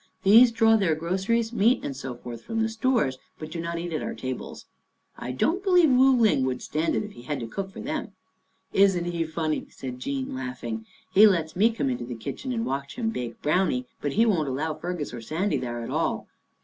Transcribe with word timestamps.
These 0.23 0.51
draw 0.51 0.77
their 0.77 0.95
groceries, 0.95 1.53
meat, 1.53 1.81
and 1.83 1.95
so 1.95 2.15
forth 2.15 2.41
from 2.41 2.59
the 2.63 2.69
stores, 2.69 3.19
but 3.37 3.51
do 3.51 3.61
not 3.61 3.77
eat 3.77 3.93
at 3.93 4.01
our 4.01 4.15
tables. 4.15 4.65
I 5.15 5.31
don't 5.31 5.63
believe 5.63 5.91
Wu 5.91 6.15
Ling: 6.17 6.43
would 6.47 6.63
stand 6.63 6.95
it 6.95 7.03
if 7.03 7.11
he 7.11 7.21
had 7.21 7.39
to 7.39 7.45
cook 7.45 7.69
for 7.69 7.81
them."" 7.81 8.13
Isn't 8.83 9.05
he 9.05 9.23
funny?" 9.25 9.67
said 9.69 9.99
Jean, 9.99 10.33
laughing." 10.33 10.87
He 11.13 11.27
lets 11.27 11.55
me 11.55 11.69
come 11.69 11.91
in 11.91 12.07
the 12.07 12.15
kitchen 12.15 12.51
and 12.51 12.65
watch 12.65 12.95
him 12.95 13.11
bake 13.11 13.43
brownie, 13.43 13.85
but 14.01 14.13
he 14.13 14.25
won't 14.25 14.49
allow 14.49 14.73
Fergus 14.73 15.13
or 15.13 15.21
Sandy 15.21 15.57
there 15.57 15.83
at 15.83 15.91
all. 15.91 16.25